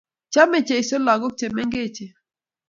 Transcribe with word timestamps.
Chomei 0.33 0.65
cheiso 0.67 0.95
lagok 1.05 1.33
che 1.39 1.47
mengechen 1.55 2.11